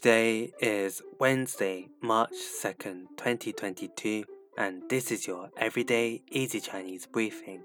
[0.00, 4.24] Today is Wednesday, March 2nd, 2022,
[4.56, 7.60] and this is your everyday easy Chinese briefing.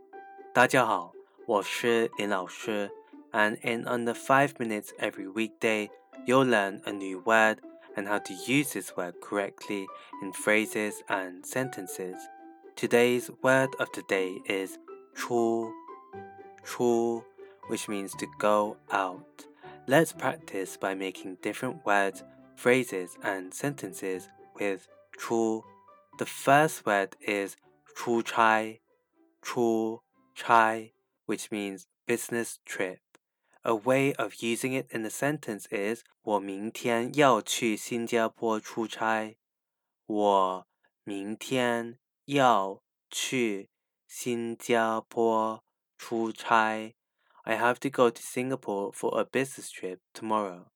[0.53, 1.13] 大家好，
[1.45, 2.91] 我是林老师,
[3.31, 5.89] and in under 5 minutes every weekday,
[6.25, 7.59] you'll learn a new word
[7.95, 9.87] and how to use this word correctly
[10.21, 12.17] in phrases and sentences.
[12.75, 14.77] Today's word of the day is
[15.15, 15.71] 出,
[16.63, 17.23] 出,
[17.67, 19.45] which means to go out.
[19.87, 22.23] Let's practice by making different words,
[22.55, 25.63] phrases, and sentences with 出.
[26.17, 27.55] The first word is
[27.95, 28.79] 出差,
[29.41, 30.01] 出
[30.35, 30.93] 差,
[31.25, 32.99] which means business trip.
[33.63, 39.35] A way of using it in a sentence is 我明天要去新加坡出差。
[40.05, 40.67] 我
[41.03, 43.69] 明天要去
[44.07, 45.63] 新加坡
[45.97, 46.94] 出差。
[47.45, 50.67] I have to go to Singapore for a business trip tomorrow.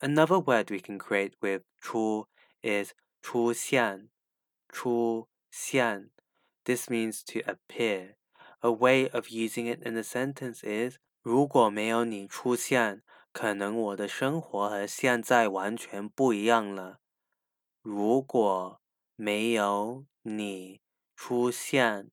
[0.00, 2.26] Another word we can create with 出
[2.62, 4.08] is 出现,
[4.68, 6.10] 出现.
[6.64, 8.16] This means to appear.
[8.60, 16.98] A way of using it in a sentence is 如果没有你出现，可能我的生活和现在完全不一样了。
[17.82, 18.80] 如果
[19.14, 20.80] 没有你
[21.14, 22.10] 出现，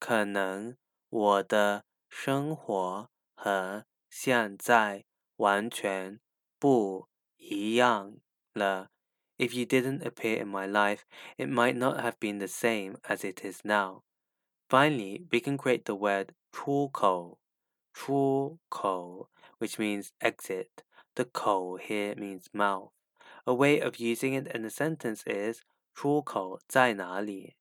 [0.00, 0.76] 可能
[1.08, 3.08] 我的生活
[3.40, 5.04] 和现在
[5.36, 6.20] 完全
[6.58, 8.18] 不一样
[8.52, 8.90] 了。
[9.38, 11.04] If you didn't appear in my life,
[11.36, 14.02] it might not have been the same as it is now.
[14.68, 17.38] Finally, we can create the word 出口,
[17.92, 20.82] 出口, which means exit.
[21.14, 22.92] The 口 here means mouth.
[23.44, 25.62] A way of using it in a sentence is
[25.94, 27.56] 出口在哪里?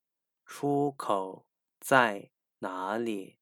[0.45, 1.45] 出口
[1.79, 3.37] 在哪里?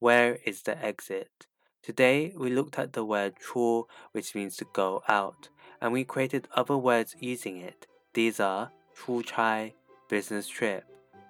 [0.00, 1.46] Where is the exit?
[1.81, 5.47] Today, we looked at the word "chu," which means to go out,
[5.81, 7.87] and we created other words using it.
[8.13, 9.73] These are "chu chai,"
[10.09, 10.83] business trip,